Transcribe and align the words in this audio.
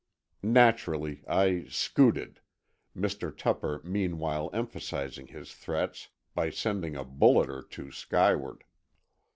Naturally, 0.41 1.23
I 1.27 1.65
"scooted," 1.69 2.39
Mr. 2.97 3.31
Tupper 3.37 3.81
meanwhile 3.83 4.49
emphasizing 4.51 5.27
his 5.27 5.53
threats 5.53 6.09
by 6.33 6.49
sending 6.49 6.95
a 6.95 7.03
bullet 7.05 7.51
or 7.51 7.61
two 7.61 7.91
skyward. 7.91 8.63